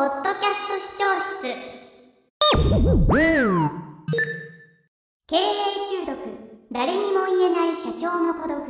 [0.00, 1.04] ポッドキャスト視聴
[1.42, 1.52] 室。
[5.26, 5.38] 経営
[6.06, 6.16] 中毒。
[6.72, 8.62] 誰にも言えない社長の孤独。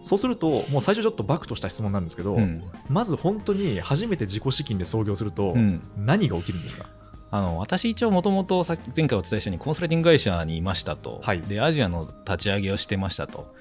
[0.00, 2.62] そうすると、もう最初ちょっとバクとした質問なんですけど、うん。
[2.88, 5.82] まず本当に初めて自己資金で創業すると、うん。
[5.96, 6.86] 何が起きるんですか？
[7.32, 8.64] あの私一応もともと
[8.96, 11.42] 前回お伝えしたようにコンサルティング会社にいましたと、はい。
[11.42, 13.52] でアジアの立ち上げをしてましたと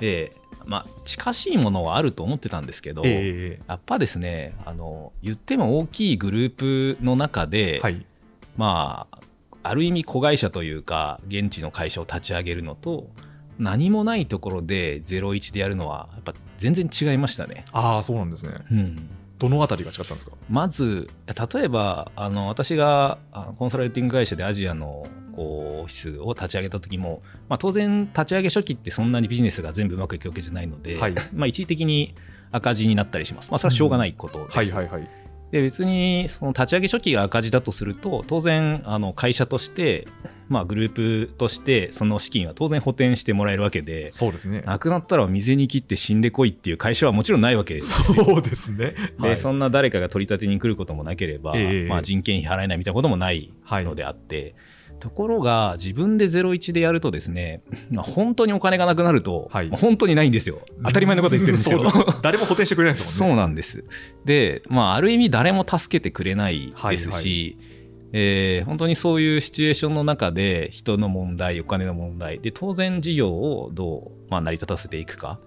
[0.00, 0.32] で
[0.66, 8.04] まあ近しいものはあると思ってたんですけど、えやっぱですねあの言っても大きいグループの中で、えはい。
[8.56, 9.18] まあ
[9.62, 13.08] ある意味子会社というか現地の会社を立ち上げるのと
[13.58, 17.64] 何もないところで01でやるのはやっぱ全然違いましたね。
[17.72, 18.54] ああ、そうなんですね。
[18.70, 19.08] うん
[19.38, 20.36] どのあたりが違ったんですか？
[20.50, 21.08] まず
[21.54, 31.14] 例えばあの私があコンサルティング会社でアジアのこうオフィスを立ち上げた時も、まあ、当然立ち上げ初期ってそんなにビジネスが全部うまくいくわけじゃないので、はい。
[31.34, 32.14] まあ、一時的に
[32.52, 35.08] 赤字になったりします、まあ、それはしょうがないことです、はいはいはい。
[35.50, 40.06] で別にその立ち上げ初期が赤字だとすると当然あの会社として、
[40.48, 44.62] まあ、グループとしてその資金は当然補填してもらえるわけでそうですね。
[44.62, 48.24] なくなったら水に切って死んでこいっていう会社はもちろんないわけですよ。
[48.24, 48.94] そうですね。
[49.20, 49.38] で、はい。
[49.38, 51.88] そんな誰かが取り立てに来ることもなければ、ええ。
[51.88, 53.52] まあ、人件費払えないみたいなこともない。
[53.70, 54.54] のであって、
[55.00, 61.82] ところが自分で01でやるとですね、 まあ、本当にお金がなくなると、はいまあ本当にないんですよ当たり前のこと言ってるんですよ。
[62.22, 63.42] 誰も補填してくれないですそもんね。
[63.42, 63.84] うなんです。
[64.24, 67.56] で、まあ、ある意味誰も助けてくれないですし、
[68.12, 75.38] えー本当にそういうシチュエーションの中で人の問題、お金の問題、で、当然事業をどう、まあ、成り立たせていくか、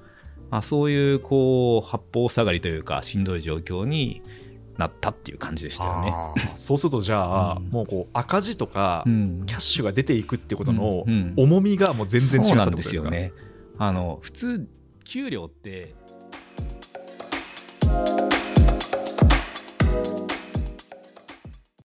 [0.49, 4.21] まあ、そういう、こう、八方下がりというか、しんどい状況に
[4.77, 6.13] なったっていう感じでしたよね。
[6.55, 11.03] そうするとじゃあ、うんもうこう赤字とか、うんキャッシュが出ていくってことの
[11.37, 13.31] 重みがもう全然違ったってことですかですよね。
[13.77, 14.67] あの、普通、
[15.03, 15.95] 給料って、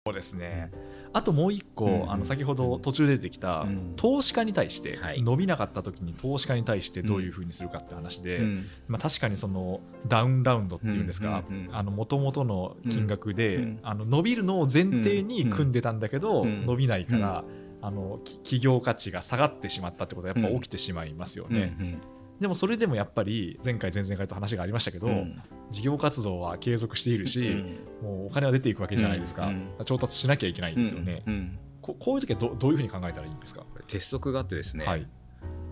[0.06, 0.72] そうですね。
[1.14, 3.94] あともう一個、うんあの先ほど途中で出てきた、うん。
[3.96, 5.22] 投資家に対して、はい。
[5.22, 8.66] 伸びなかった時に投資家に対してどういうふうにするかって話で、うん。
[8.88, 17.44] まあ、確かにそのダウンラウンドっていうんですかうんうんうんもともとの金額で、うんあの伸びるのを前提に組んでたんだけど、うん伸びないから、
[17.82, 22.02] あのき企業価値が下がってしまったってことはやっぱ起きてしまいますよね、うん
[22.42, 25.40] でもそれでもやっぱり前回前々回と話がありましたけど、うん。
[25.70, 27.80] 事業活動は継続しているし、うん。
[28.02, 29.70] もうお金は出ていくわけじゃないですか、うん。
[29.86, 35.08] 調達しなきゃいけないんですよね、うんうんここういう時はどどういうふうに考えたらいいんですか、鉄則があってですね、はい、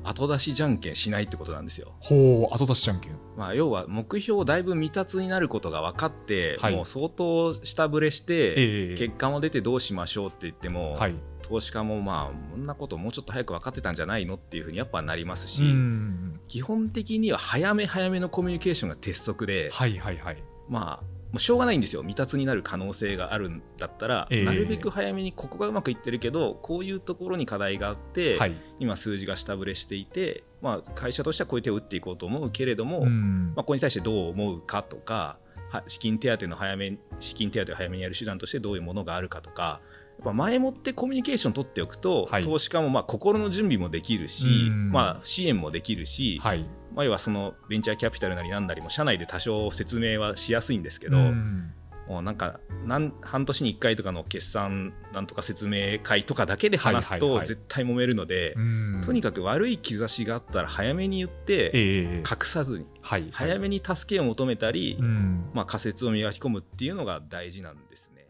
[0.04, 1.94] 後出しじゃんけんしないってことなんですよ。
[2.00, 3.12] ほう後出しじゃんけん。
[3.38, 6.76] まあ、要は目標だいぶ未達になることが分かって、はい。
[6.76, 8.96] もう相当下振れして、ええ。
[8.96, 11.16] 結果も出てどうしましょうって言っても、はい
[11.50, 16.40] 投資家もまあこんなこともうちょっと早く分かってたんじゃないのっていうふうにやっぱなりますし、うん。
[16.48, 20.44] 基本的には早め早めのコミュニケーションが鉄則で、はいはいはい。
[20.70, 22.02] まあもうしょうがないんですよ。
[22.02, 24.44] 未達になる可能性があるんだったら、ええ。
[24.46, 28.56] なるべく早めにここがうまくいってるけどこういうところに課題があって、はい。
[28.80, 33.54] 今数字が下振れしていて、まあ、会社としてはこういう手を打っていこうと思うけれども、うん。
[33.56, 35.38] まあ、ここに対してどう思うかとか
[35.70, 39.82] は資金手当の早め資金手当を早めにやる手段としてどういうものがあるかとか
[40.24, 42.44] ぱ前もってコミュニケーション取っておくと、はい。
[42.44, 44.92] 投資家もまあ心の準備もできるし、うん。
[44.92, 46.66] まあ、支援もできるし、はい。
[46.94, 51.74] まあ、要はそのベンチャーキャピタルなりなんなりも社内で多少説明はしやすいんですけど、うん。
[52.08, 59.02] もうなんかなん半年に1回とかの決算なんとか説明会とかだけで話すと絶対揉めるので、うん。
[59.06, 65.52] とにかく悪い兆しがあったら早めに言って、ええ隠さずに早めに助けを求めたり、うん。
[65.54, 68.26] まあ、仮説を磨き込むっていうのが大事なんですね。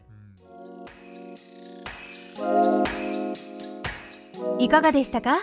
[4.58, 5.38] いかがでしたか？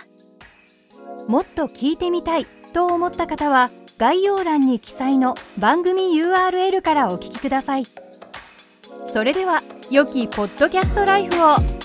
[1.28, 7.84] もっと聞いてみたいと思った方は概要欄に記載の番組 URL からお聞きください。
[9.12, 9.60] それでは
[9.90, 11.77] 良きポッドキャストライフを。